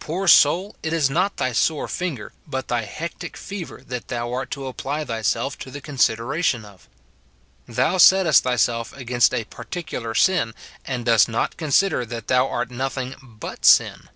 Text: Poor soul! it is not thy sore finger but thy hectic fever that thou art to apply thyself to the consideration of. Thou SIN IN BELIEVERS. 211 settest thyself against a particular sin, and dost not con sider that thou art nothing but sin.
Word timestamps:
Poor 0.00 0.26
soul! 0.26 0.74
it 0.82 0.92
is 0.92 1.08
not 1.08 1.36
thy 1.36 1.52
sore 1.52 1.86
finger 1.86 2.32
but 2.44 2.66
thy 2.66 2.82
hectic 2.82 3.36
fever 3.36 3.84
that 3.86 4.08
thou 4.08 4.32
art 4.32 4.50
to 4.50 4.66
apply 4.66 5.04
thyself 5.04 5.56
to 5.56 5.70
the 5.70 5.80
consideration 5.80 6.64
of. 6.64 6.88
Thou 7.68 7.96
SIN 7.98 8.16
IN 8.18 8.24
BELIEVERS. 8.24 8.40
211 8.40 8.40
settest 8.40 8.42
thyself 8.42 8.96
against 9.00 9.32
a 9.32 9.44
particular 9.44 10.12
sin, 10.16 10.54
and 10.84 11.06
dost 11.06 11.28
not 11.28 11.56
con 11.56 11.70
sider 11.70 12.04
that 12.04 12.26
thou 12.26 12.48
art 12.48 12.72
nothing 12.72 13.14
but 13.22 13.64
sin. 13.64 14.08